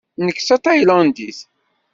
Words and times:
Nekk 0.25 0.39
d 0.41 0.45
tataylandit. 0.47 1.39